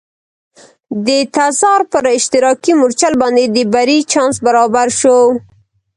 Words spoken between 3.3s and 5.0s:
د بري چانس برابر